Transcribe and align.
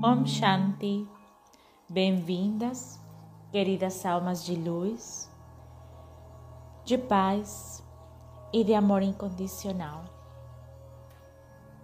Om 0.00 0.24
Shanti. 0.24 1.08
Bem-vindas, 1.90 3.00
queridas 3.50 4.06
almas 4.06 4.44
de 4.44 4.54
luz, 4.54 5.28
de 6.84 6.96
paz 6.96 7.84
e 8.52 8.62
de 8.62 8.74
amor 8.74 9.02
incondicional. 9.02 10.04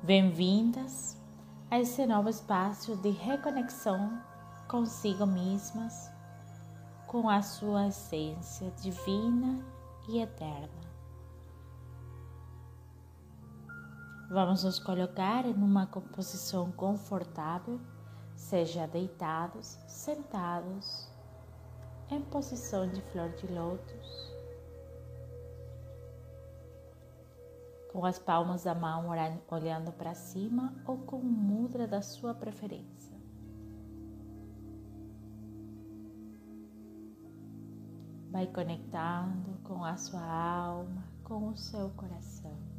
Bem-vindas 0.01 1.21
a 1.69 1.81
esse 1.81 2.07
novo 2.07 2.29
espaço 2.29 2.95
de 2.99 3.11
reconexão 3.11 4.23
consigo 4.69 5.27
mesmas, 5.27 6.09
com 7.09 7.29
a 7.29 7.43
sua 7.43 7.89
essência 7.89 8.71
divina 8.81 9.59
e 10.09 10.21
eterna. 10.21 10.85
Vamos 14.31 14.63
nos 14.63 14.79
colocar 14.79 15.45
em 15.45 15.55
uma 15.55 15.89
composição 15.89 16.71
confortável 16.71 17.81
seja 18.45 18.87
deitados, 18.87 19.79
sentados, 19.89 21.09
em 22.11 22.21
posição 22.21 22.87
de 22.87 23.01
flor 23.01 23.31
de 23.31 23.47
lótus, 23.47 24.35
com 27.91 28.05
as 28.05 28.19
palmas 28.19 28.65
da 28.65 28.75
mão 28.75 29.09
olhando 29.09 29.93
para 29.93 30.15
cima 30.15 30.75
ou 30.87 30.99
com 30.99 31.17
o 31.17 31.25
mudra 31.25 31.87
da 31.87 32.03
sua 32.03 32.35
preferência. 32.35 33.17
Vai 38.31 38.47
conectando 38.49 39.59
com 39.63 39.83
a 39.83 39.97
sua 39.97 40.23
alma, 40.23 41.05
com 41.23 41.49
o 41.49 41.57
seu 41.57 41.89
coração. 41.91 42.74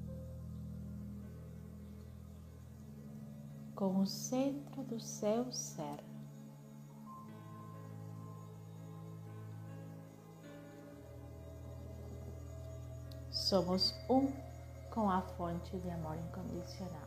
Com 3.76 4.00
o 4.00 4.08
centro 4.08 4.84
do 4.84 5.00
seu 5.00 5.52
ser. 5.52 6.00
Somos 13.30 13.94
um 14.10 14.32
com 14.90 15.10
a 15.10 15.22
fonte 15.22 15.78
de 15.78 15.90
amor 15.90 16.18
incondicional. 16.18 17.06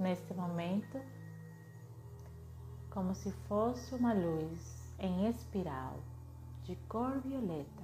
Neste 0.00 0.34
momento, 0.34 1.00
como 2.90 3.14
se 3.14 3.30
fosse 3.46 3.94
uma 3.94 4.12
luz 4.12 4.92
em 4.98 5.28
espiral 5.28 5.96
de 6.64 6.74
cor 6.88 7.20
violeta, 7.20 7.79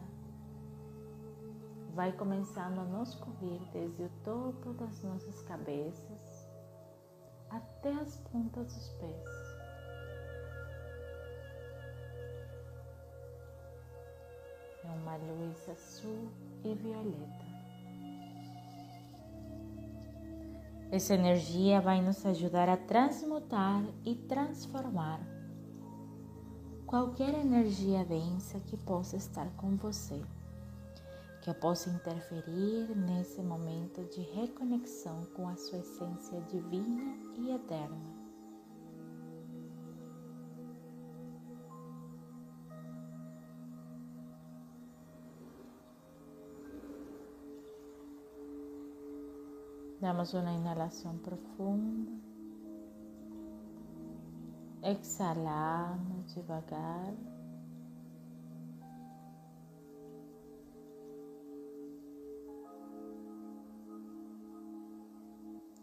vai 1.96 2.12
começando 2.12 2.78
a 2.78 2.84
nos 2.84 3.14
cobrir 3.14 3.58
desde 3.72 4.02
o 4.02 4.10
topo 4.22 4.74
das 4.74 5.02
nossas 5.02 5.40
cabeças 5.44 6.46
até 7.48 7.90
as 7.90 8.18
pontas 8.18 8.66
dos 8.66 8.88
pés. 9.00 9.24
É 14.84 14.90
uma 14.90 15.16
luz 15.16 15.68
azul 15.70 16.28
e 16.62 16.74
violeta. 16.74 17.46
Essa 20.92 21.14
energia 21.14 21.80
vai 21.80 22.02
nos 22.02 22.26
ajudar 22.26 22.68
a 22.68 22.76
transmutar 22.76 23.82
e 24.04 24.14
transformar 24.14 25.18
qualquer 26.86 27.32
energia 27.32 28.04
densa 28.04 28.60
que 28.60 28.76
possa 28.76 29.16
estar 29.16 29.48
com 29.56 29.76
você 29.76 30.22
que 31.46 31.50
eu 31.50 31.54
possa 31.54 31.88
interferir 31.88 32.92
nesse 32.96 33.40
momento 33.40 34.02
de 34.06 34.20
reconexão 34.20 35.24
com 35.26 35.48
a 35.48 35.56
sua 35.56 35.78
essência 35.78 36.40
divina 36.40 37.16
e 37.38 37.52
eterna. 37.52 38.16
Damos 50.00 50.34
uma 50.34 50.50
inalação 50.50 51.16
profunda. 51.18 52.10
Exhalamos 54.82 56.34
devagar. 56.34 57.14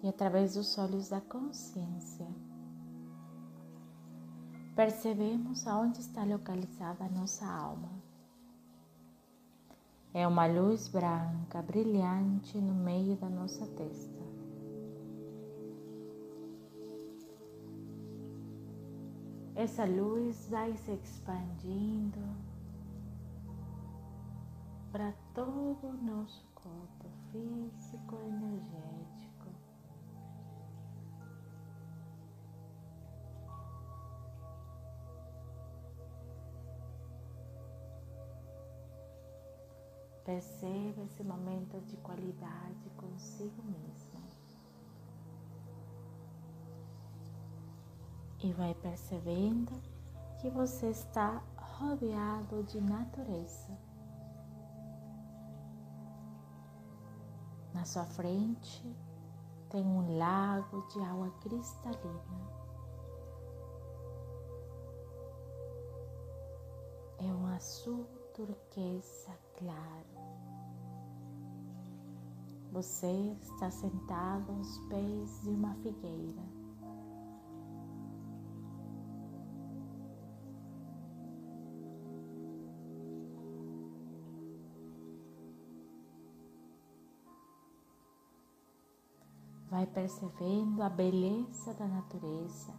E 0.03 0.09
através 0.09 0.56
dos 0.56 0.78
olhos 0.78 1.08
da 1.08 1.22
consciência. 1.22 2.28
Percebemos 4.75 5.66
aonde 5.66 6.02
está 6.02 6.25
localizada 6.25 7.06
a 7.06 7.09
nossa 7.09 7.46
alma. 7.46 7.90
É 10.14 10.28
uma 10.28 10.46
luz 10.46 10.90
branca, 10.90 11.62
brilhante 11.62 12.58
no 12.59 12.75
meio 12.75 13.16
da 13.16 13.30
nossa 13.30 13.66
testa. 13.66 14.24
Essa 19.56 19.85
luz 19.85 20.50
vai 20.50 20.75
se 20.75 20.91
expandindo 20.91 22.20
para 24.91 25.14
todo 25.34 25.88
o 25.88 25.94
nosso 26.03 26.46
corpo 26.53 27.09
físico 27.31 28.18
e 28.24 28.28
energético. 28.28 28.92
Perceba 40.25 41.03
esse 41.03 41.23
momento 41.23 41.81
de 41.81 41.97
qualidade 41.97 42.89
consigo 42.97 43.61
mesmo. 43.63 44.13
E 48.44 48.51
vai 48.51 48.73
percebendo 48.75 49.72
que 50.39 50.50
você 50.50 50.88
está 50.89 51.41
rodeado 51.57 52.61
de 52.63 52.81
natureza. 52.81 53.78
Na 57.73 57.85
sua 57.85 58.05
frente 58.05 58.95
tem 59.69 59.85
um 59.85 60.17
lago 60.17 60.85
de 60.90 61.00
água 61.01 61.31
cristalina. 61.40 62.53
É 67.17 67.25
um 67.25 67.47
azul 67.47 68.05
turquesa 68.34 69.31
claro. 69.57 70.12
Você 72.73 73.38
está 73.39 73.69
sentado 73.69 74.51
aos 74.51 74.79
pés 74.88 75.41
de 75.44 75.50
uma 75.51 75.75
figueira. 75.75 76.41
Vai 89.69 89.85
percebendo 89.85 90.81
a 90.81 90.90
beleza 90.90 91.75
da 91.75 91.88
natureza 91.88 92.73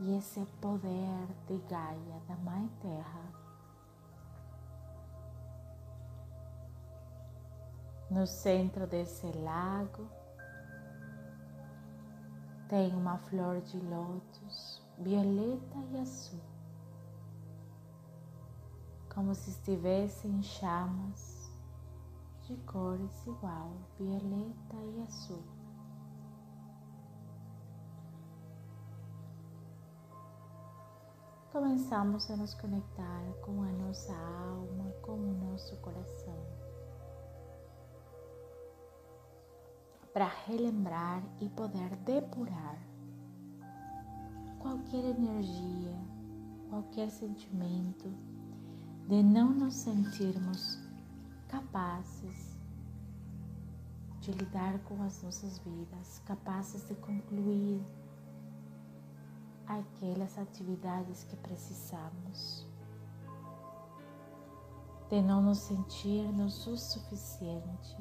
e 0.00 0.16
esse 0.16 0.46
poder 0.62 1.28
de 1.46 1.58
Gaia, 1.68 2.22
da 2.26 2.36
Mãe 2.36 2.70
Terra 2.80 3.35
No 8.08 8.24
centro 8.24 8.86
desse 8.86 9.26
lago 9.38 10.08
tem 12.68 12.94
uma 12.94 13.18
flor 13.18 13.60
de 13.62 13.80
lótus 13.80 14.80
violeta 14.96 15.76
e 15.90 15.98
azul, 15.98 16.40
como 19.12 19.34
se 19.34 19.50
estivesse 19.50 20.28
em 20.28 20.40
chamas 20.40 21.50
de 22.42 22.56
cores 22.58 23.26
igual, 23.26 23.72
violeta 23.98 24.76
e 24.76 25.02
azul. 25.02 25.42
Começamos 31.50 32.30
a 32.30 32.36
nos 32.36 32.54
conectar 32.54 33.32
com 33.44 33.62
a 33.62 33.72
nossa 33.72 34.12
alma, 34.12 34.92
com 35.02 35.12
o 35.12 35.50
nosso 35.50 35.76
coração. 35.78 36.65
Para 40.16 40.32
relembrar 40.46 41.22
e 41.42 41.48
poder 41.50 41.94
depurar 41.96 42.78
qualquer 44.58 45.04
energia, 45.04 45.94
qualquer 46.70 47.10
sentimento 47.10 48.08
de 49.06 49.22
não 49.22 49.50
nos 49.50 49.74
sentirmos 49.74 50.80
capazes 51.48 52.56
de 54.20 54.32
lidar 54.32 54.78
com 54.84 55.02
as 55.02 55.22
nossas 55.22 55.58
vidas, 55.58 56.22
capazes 56.24 56.88
de 56.88 56.94
concluir 56.94 57.84
aquelas 59.66 60.38
atividades 60.38 61.24
que 61.24 61.36
precisamos, 61.36 62.66
de 65.10 65.20
não 65.20 65.42
nos 65.42 65.58
sentirmos 65.58 66.66
o 66.66 66.74
suficiente, 66.74 67.98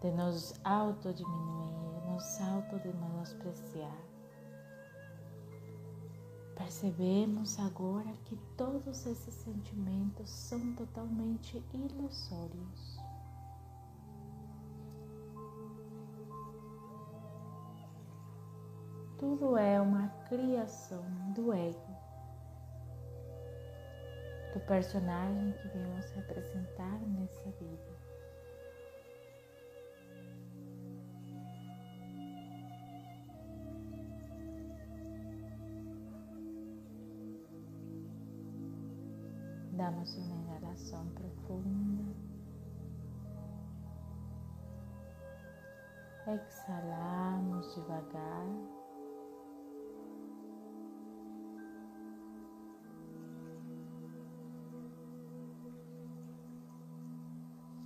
de 0.00 0.10
nos 0.12 0.54
autodiminuir, 0.64 1.74
nos 2.06 2.40
automenospreciar. 2.40 4.08
Percebemos 6.54 7.58
agora 7.58 8.12
que 8.24 8.36
todos 8.56 9.06
esses 9.06 9.34
sentimentos 9.34 10.28
são 10.28 10.74
totalmente 10.74 11.62
ilusórios. 11.72 12.98
Tudo 19.18 19.56
é 19.56 19.80
uma 19.80 20.08
criação 20.28 21.04
do 21.34 21.52
ego, 21.52 21.96
do 24.54 24.60
personagem 24.66 25.52
que 25.52 25.68
viemos 25.68 26.10
representar 26.10 27.00
nessa 27.00 27.50
vida. 27.52 27.97
Damos 39.78 40.12
uma 40.16 40.34
inalação 40.34 41.06
profunda. 41.10 42.12
Exalamos 46.26 47.74
devagar. 47.76 48.46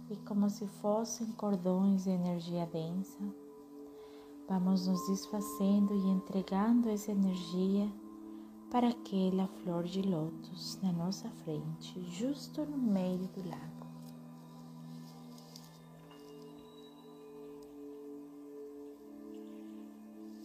E 0.09 0.17
como 0.27 0.49
se 0.49 0.67
fossem 0.67 1.31
cordões 1.33 2.05
de 2.05 2.11
energia 2.11 2.65
densa, 2.69 3.21
vamos 4.49 4.87
nos 4.87 5.07
desfazendo 5.09 5.95
e 5.95 6.09
entregando 6.09 6.89
essa 6.89 7.13
energia 7.13 7.87
para 8.73 8.89
aquela 8.89 9.47
flor 9.47 9.85
de 9.85 10.01
lótus 10.01 10.81
na 10.83 10.91
nossa 10.93 11.29
frente, 11.45 12.01
justo 12.09 12.65
no 12.65 12.79
meio 12.79 13.29
do 13.29 13.47
lago. 13.47 13.87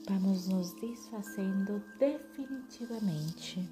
Vamos 0.10 0.50
nos 0.50 0.74
desfazendo 0.74 1.82
definitivamente. 1.98 3.66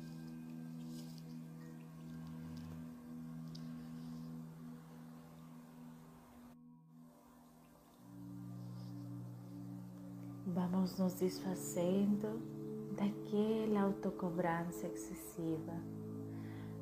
Vamos 10.48 10.98
nos 10.98 11.16
desfazendo 11.16 12.65
daquela 12.96 13.84
autocobrança 13.84 14.88
excessiva, 14.88 15.74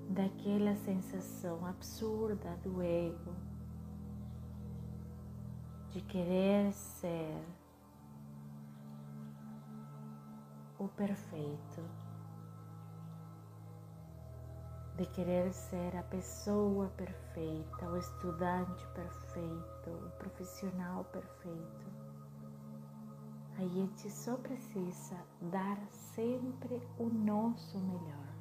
daquela 0.10 0.76
sensação 0.76 1.66
absurda 1.66 2.56
do 2.64 2.82
ego 2.82 3.34
de 5.94 6.02
querer 6.02 6.74
ser 6.74 7.40
o 10.80 10.88
perfeito, 10.88 11.84
de 14.98 15.06
querer 15.06 15.54
ser 15.54 15.96
a 15.96 16.02
pessoa 16.02 16.88
perfeita, 16.98 17.88
o 17.90 17.96
estudante 17.96 18.88
perfeito, 18.96 19.90
o 19.90 20.10
profissional 20.18 21.04
perfeito. 21.06 22.03
A 23.58 23.68
gente 23.68 24.10
só 24.10 24.36
precisa 24.38 25.16
dar 25.42 25.78
sempre 25.92 26.82
o 26.98 27.06
nosso 27.06 27.78
melhor. 27.80 28.34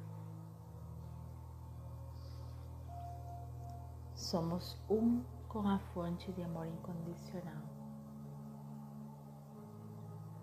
Somos 4.15 4.75
um 4.89 5.23
com 5.47 5.67
a 5.67 5.77
fonte 5.93 6.31
de 6.31 6.41
amor 6.41 6.65
incondicional. 6.65 7.61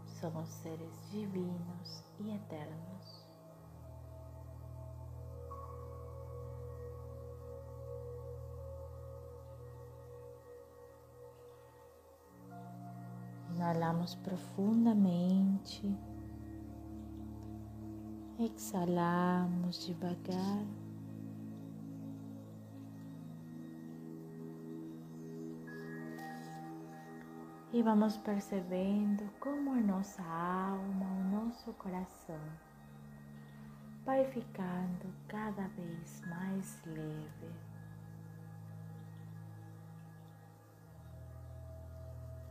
Somos 0.07 0.49
seres 0.49 1.11
divinos 1.11 2.05
e 2.21 2.31
eternos. 2.31 3.00
Inhalamos 13.61 14.15
profundamente. 14.15 15.95
Exalamos 18.39 19.87
devagar. 19.87 20.65
E 27.71 27.83
vamos 27.83 28.17
percebendo 28.17 29.31
como 29.39 29.73
a 29.73 29.81
nossa 29.83 30.23
alma, 30.23 31.05
o 31.05 31.45
nosso 31.45 31.71
coração 31.75 32.41
vai 34.07 34.25
ficando 34.25 35.13
cada 35.29 35.69
vez 35.69 36.23
mais 36.23 36.83
leve. 36.87 37.70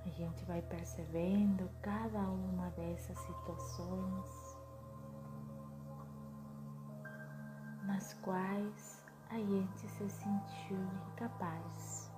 A 0.06 0.10
gente 0.10 0.44
vai 0.46 0.62
percebendo 0.62 1.70
cada 1.82 2.20
uma 2.20 2.70
dessas 2.72 3.18
situações 3.20 4.58
nas 7.86 8.14
quais 8.16 9.04
a 9.30 9.38
gente 9.38 9.88
se 9.88 10.10
sentiu 10.10 10.78
incapaz. 11.12 12.12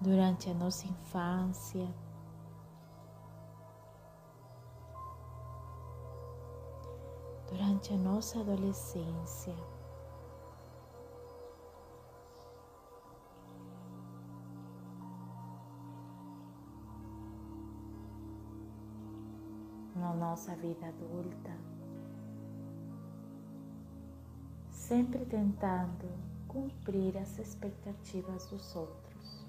Durante 0.00 0.48
a 0.48 0.54
nossa 0.54 0.86
infância, 0.86 1.86
durante 7.80 7.94
a 7.94 7.96
nossa 7.96 8.40
adolescência. 8.40 9.54
Na 19.96 20.12
nossa 20.14 20.54
vida 20.56 20.86
adulta, 20.86 21.50
sempre 24.70 25.24
tentando 25.26 26.08
cumprir 26.48 27.16
as 27.16 27.38
expectativas 27.38 28.46
dos 28.46 28.76
outros. 28.76 29.46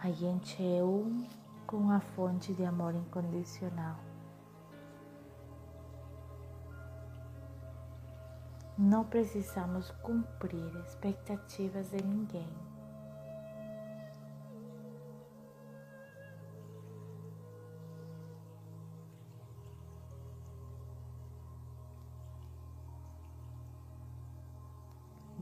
A 0.00 0.10
gente 0.10 0.62
é 0.62 0.82
um 0.82 1.26
com 1.66 1.90
a 1.90 2.00
fonte 2.00 2.52
de 2.52 2.64
amor 2.64 2.94
incondicional. 2.94 4.11
Não 8.78 9.04
precisamos 9.04 9.90
cumprir 10.02 10.74
expectativas 10.86 11.90
de 11.90 12.02
ninguém. 12.02 12.48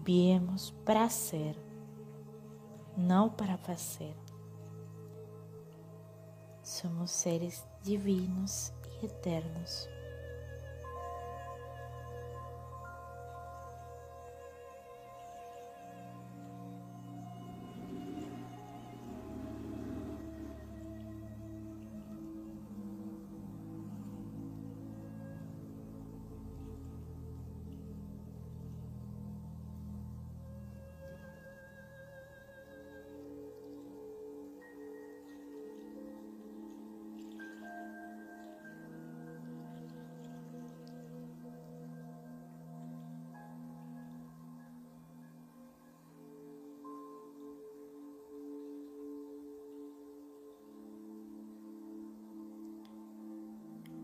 Viemos 0.03 0.71
para 0.85 1.09
ser, 1.09 1.57
não 2.97 3.31
para 3.31 3.57
fazer. 3.59 4.17
Somos 6.63 7.13
seres 7.13 7.65
divinos 7.83 8.73
e 9.01 9.07
eternos. 9.07 10.00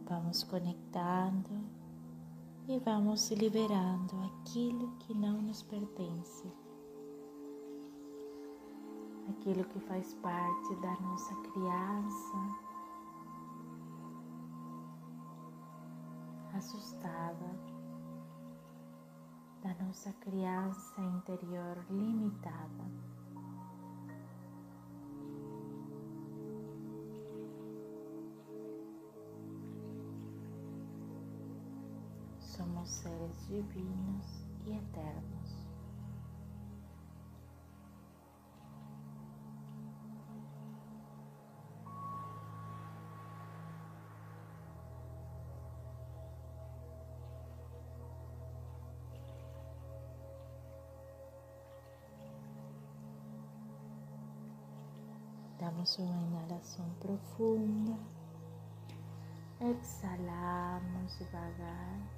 Vamos 0.08 0.44
conectando 0.44 1.50
e 2.68 2.78
vamos 2.78 3.28
liberando 3.32 4.14
aquilo 4.22 4.96
que 4.98 5.12
não 5.12 5.42
nos 5.42 5.64
pertence, 5.64 6.46
aquilo 9.28 9.64
que 9.64 9.80
faz 9.80 10.14
parte 10.14 10.76
da 10.76 10.94
nossa 11.00 11.34
criança, 11.42 12.36
assustada, 16.54 17.58
da 19.60 19.74
nossa 19.84 20.12
criança 20.20 21.00
interior 21.00 21.84
limitada. 21.90 23.15
Somos 32.76 32.90
seres 32.90 33.46
divinos 33.48 34.26
e 34.66 34.72
eternos. 34.72 35.56
Damos 55.58 55.98
uma 55.98 56.14
inalação 56.14 56.86
profunda, 57.00 57.98
exalamos 59.60 61.18
devagar. 61.18 62.15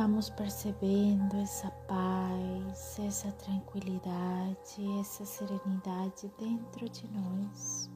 Vamos 0.00 0.30
percebendo 0.30 1.36
essa 1.38 1.68
paz, 1.88 3.00
essa 3.00 3.32
tranquilidade, 3.32 5.00
essa 5.00 5.24
serenidade 5.24 6.32
dentro 6.38 6.88
de 6.88 7.04
nós. 7.08 7.90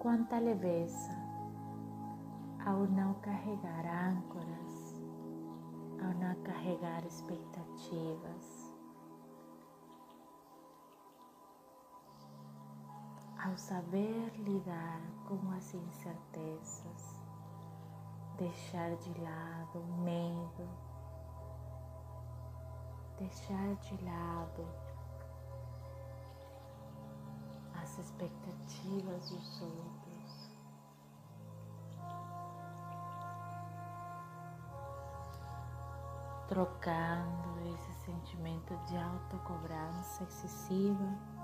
Quanta 0.00 0.40
leveza 0.40 1.16
ao 2.66 2.80
não 2.80 3.14
carregar 3.20 3.86
âncoras, 4.08 4.96
ao 6.02 6.12
não 6.14 6.34
carregar 6.42 7.06
expectativas 7.06 8.59
ao 13.50 13.58
saber 13.58 14.32
lidar 14.38 15.00
com 15.26 15.50
as 15.56 15.74
incertezas, 15.74 17.24
deixar 18.38 18.94
de 18.94 19.20
lado 19.20 19.80
o 19.80 20.02
medo, 20.02 20.68
deixar 23.18 23.74
de 23.74 24.04
lado 24.04 24.64
as 27.82 27.98
expectativas 27.98 29.30
dos 29.30 29.62
outros. 29.62 30.50
Trocando 36.46 37.74
esse 37.74 37.92
sentimento 38.04 38.76
de 38.86 38.96
autocobrança 38.96 40.22
excessiva 40.22 41.39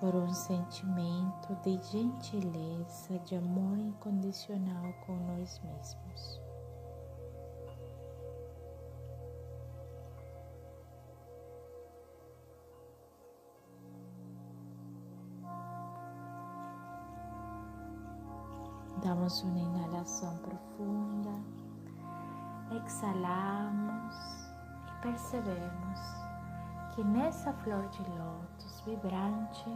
por 0.00 0.14
um 0.14 0.32
sentimento 0.32 1.54
de 1.62 1.78
gentileza, 1.82 3.18
de 3.26 3.36
amor 3.36 3.78
incondicional 3.78 4.94
com 5.06 5.14
nós 5.26 5.60
mesmos. 5.62 6.40
Damos 19.04 19.42
uma 19.42 19.58
inalação 19.58 20.34
profunda, 20.38 21.30
exalamos 22.74 24.14
e 24.88 25.02
percebemos 25.02 26.19
que 26.94 27.04
nessa 27.04 27.52
flor 27.52 27.88
de 27.88 28.02
lótus 28.18 28.80
vibrante 28.84 29.70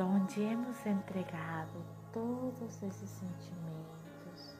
onde 0.00 0.42
hemos 0.42 0.86
entregado 0.86 1.84
todos 2.12 2.82
esses 2.82 3.10
sentimentos, 3.10 4.56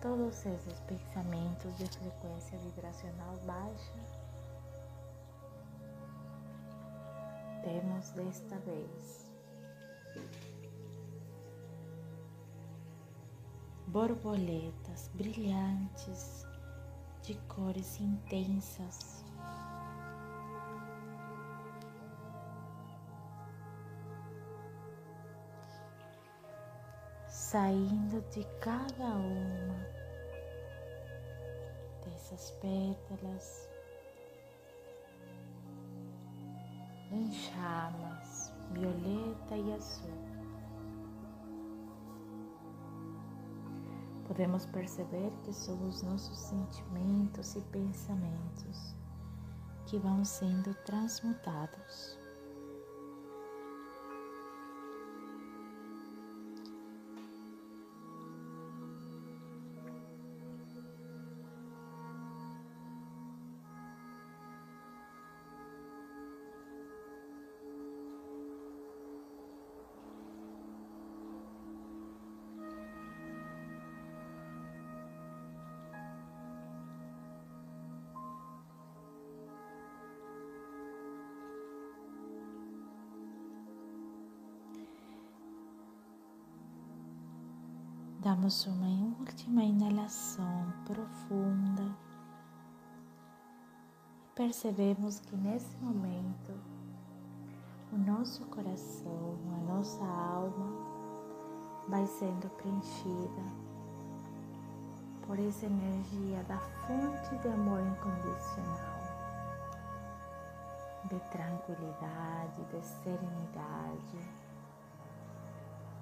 todos 0.00 0.46
esses 0.46 0.80
pensamentos 0.80 1.76
de 1.76 1.86
frequência 1.86 2.58
vibracional 2.58 3.36
baixa, 3.44 3.92
temos 7.62 8.10
desta 8.10 8.56
vez 8.60 9.30
borboletas 13.86 15.10
brilhantes 15.14 16.37
de 17.28 17.34
cores 17.40 18.00
intensas 18.00 19.22
saindo 27.28 28.22
de 28.30 28.42
cada 28.60 29.04
uma 29.04 29.86
dessas 32.02 32.50
pétalas 32.62 33.68
em 37.12 37.30
chamas 37.30 38.54
violeta 38.72 39.54
e 39.54 39.74
azul. 39.74 40.37
Podemos 44.28 44.66
perceber 44.66 45.32
que 45.42 45.54
são 45.54 45.88
os 45.88 46.02
nossos 46.02 46.38
sentimentos 46.38 47.56
e 47.56 47.62
pensamentos 47.62 48.94
que 49.86 49.98
vão 49.98 50.22
sendo 50.22 50.74
transmutados. 50.84 52.17
Damos 88.28 88.66
uma 88.66 89.16
última 89.20 89.64
inalação 89.64 90.70
profunda. 90.84 91.96
Percebemos 94.34 95.18
que 95.20 95.34
nesse 95.34 95.74
momento 95.78 96.52
o 97.90 97.96
nosso 97.96 98.44
coração, 98.48 99.34
a 99.54 99.72
nossa 99.72 100.04
alma 100.04 100.66
vai 101.88 102.06
sendo 102.06 102.50
preenchida 102.58 103.42
por 105.26 105.38
essa 105.38 105.64
energia 105.64 106.42
da 106.42 106.58
fonte 106.58 107.34
de 107.40 107.48
amor 107.48 107.80
incondicional, 107.80 109.00
de 111.04 111.18
tranquilidade, 111.30 112.62
de 112.74 112.84
serenidade 112.84 114.47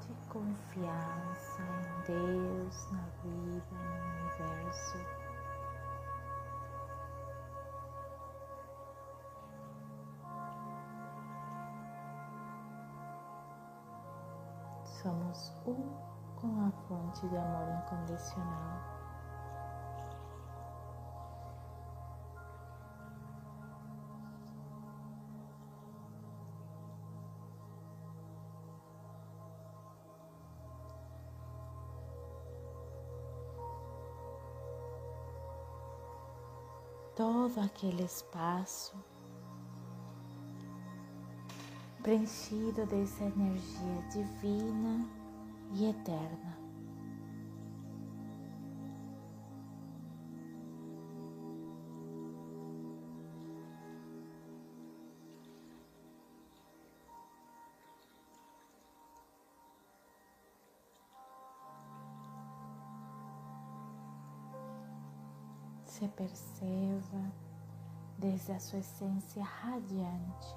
de 0.06 0.14
confiança 0.28 1.62
em 1.62 2.02
Deus, 2.06 2.92
na 2.92 3.02
vida, 3.22 3.66
no 3.72 4.54
universo. 4.54 4.98
Somos 14.84 15.52
um 15.66 16.06
com 16.36 16.66
a 16.66 16.70
fonte 16.86 17.28
de 17.28 17.36
amor 17.36 17.68
incondicional. 17.68 18.95
Todo 37.36 37.60
aquele 37.60 38.02
espaço 38.02 38.96
preenchido 42.02 42.86
dessa 42.86 43.24
energia 43.24 44.02
divina 44.10 45.06
e 45.74 45.90
eterna. 45.90 46.56
se 65.96 66.04
desde 68.18 68.52
a 68.52 68.60
sua 68.60 68.78
essência 68.78 69.42
radiante. 69.42 70.56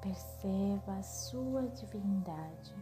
Perceba 0.00 0.98
a 0.98 1.02
sua 1.02 1.68
divindade. 1.68 2.74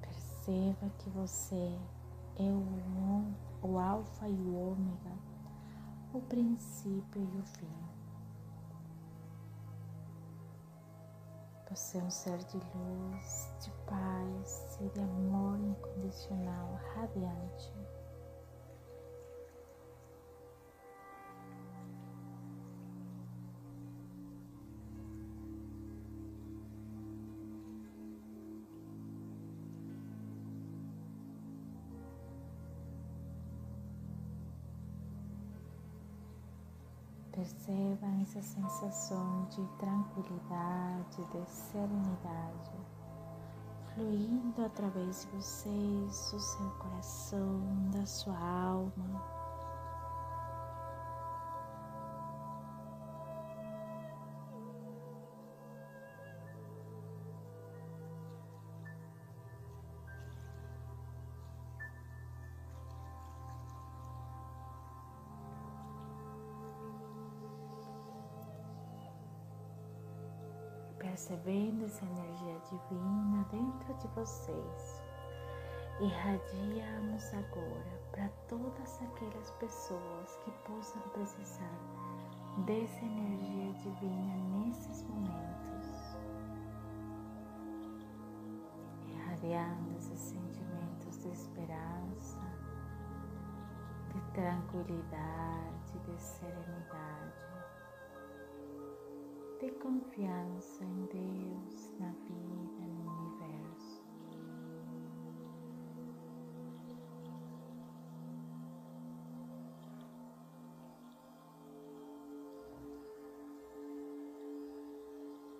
Perceba 0.00 0.90
que 0.98 1.08
você 1.10 1.78
é 2.36 2.42
o, 2.42 3.34
o 3.62 3.78
Alfa 3.78 4.28
e 4.28 4.32
o 4.32 4.72
Ômega, 4.72 5.16
o 6.12 6.20
princípio 6.20 7.22
e 7.22 7.38
o 7.38 7.42
fim. 7.44 7.93
Você 11.74 11.98
é 11.98 12.02
um 12.04 12.10
ser 12.10 12.38
de 12.38 12.56
luz, 12.56 13.50
de 13.60 13.70
paz 13.84 14.78
e 14.80 14.88
de 14.90 15.00
amor 15.00 15.58
incondicional, 15.58 16.80
radiante. 16.94 17.72
Perceba 37.44 38.06
essa 38.22 38.40
sensação 38.40 39.46
de 39.50 39.62
tranquilidade, 39.76 41.22
de 41.30 41.50
serenidade, 41.50 42.72
fluindo 43.94 44.64
através 44.64 45.26
de 45.26 45.36
vocês, 45.36 46.30
do 46.32 46.40
seu 46.40 46.70
coração, 46.78 47.60
da 47.92 48.06
sua 48.06 48.38
alma. 48.38 49.33
Percebendo 71.44 71.84
essa 71.84 72.04
energia 72.06 72.58
divina 72.70 73.46
dentro 73.50 73.94
de 73.94 74.08
vocês. 74.08 75.02
Irradiamos 76.00 77.32
agora 77.34 78.00
para 78.10 78.28
todas 78.48 79.02
aquelas 79.02 79.50
pessoas 79.52 80.36
que 80.44 80.50
possam 80.66 81.00
precisar 81.12 81.78
dessa 82.66 83.04
energia 83.04 83.72
divina 83.74 84.34
nesses 84.58 85.04
momentos. 85.04 86.16
Irradiando 89.06 89.96
esses 89.98 90.18
sentimentos 90.18 91.18
de 91.20 91.28
esperança, 91.28 92.40
de 94.12 94.20
tranquilidade, 94.32 95.98
de 96.06 96.20
serenidade 96.20 97.53
ter 99.64 99.72
confiança 99.78 100.84
em 100.84 101.06
Deus, 101.06 101.90
na 101.98 102.10
vida, 102.10 102.84
no 102.86 103.10
universo. 103.10 104.02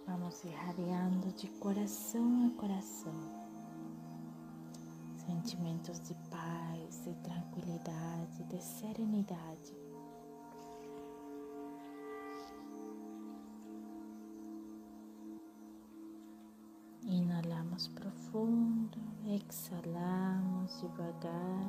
Vamos 0.07 0.45
irradiando 0.45 1.33
de 1.33 1.49
coração 1.59 2.47
a 2.47 2.61
coração 2.61 3.45
sentimentos 5.17 5.99
de 6.01 6.15
paz, 6.29 7.03
de 7.05 7.15
tranquilidade, 7.23 8.45
de 8.45 8.63
serenidade 8.63 9.84
Inhalamos 17.75 17.89
profundo, 17.89 18.99
exhalamos 19.27 20.81
devagar. 20.81 21.67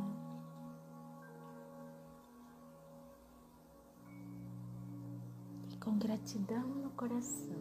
E 5.71 5.77
com 5.77 5.97
gratidão 5.97 6.61
no 6.61 6.91
coração 6.91 7.57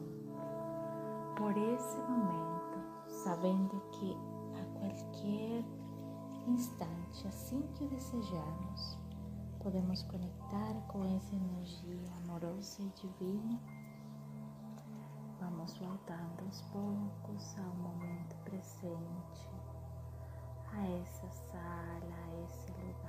por 1.39 1.57
esse 1.57 1.97
momento, 2.03 2.85
sabendo 3.09 3.81
que 3.93 4.15
a 4.61 4.79
qualquer 4.79 5.65
instante, 6.47 7.27
assim 7.27 7.63
que 7.75 7.87
desejarmos, 7.87 8.99
podemos 9.63 10.03
conectar 10.03 10.75
com 10.89 11.03
essa 11.17 11.35
energia 11.35 12.13
amorosa 12.25 12.83
e 12.83 12.93
divina 13.01 13.59
Vamos 15.45 15.77
voltando 15.77 16.41
aos 16.47 16.63
poucos 16.73 17.59
ao 17.59 17.75
momento 17.75 18.35
presente, 18.45 19.47
a 20.73 20.89
essa 21.03 21.31
sala, 21.31 22.15
a 22.15 22.45
esse 22.45 22.73
lugar. 22.73 23.04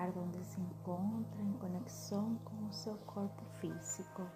Lugar 0.00 0.12
onde 0.16 0.42
se 0.44 0.60
encontra 0.60 1.42
em 1.42 1.52
conexão 1.54 2.36
com 2.44 2.66
o 2.66 2.72
seu 2.72 2.96
corpo 3.06 3.44
físico. 3.60 4.26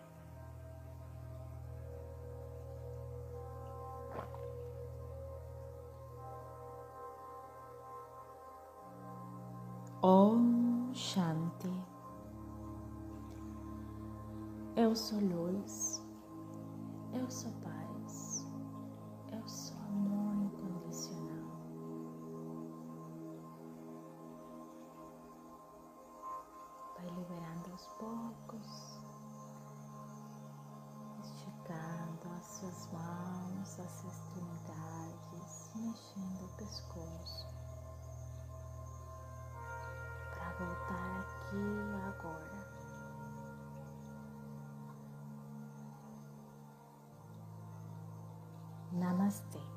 Om 10.03 10.93
Shanti. 10.93 11.73
Eu 14.77 14.95
sou 14.95 15.21
luz, 15.21 16.05
eu 17.13 17.31
sou 17.31 17.51
paz, 17.63 17.74
e 41.55 41.95
agora. 42.09 42.55
Namastê. 48.93 49.74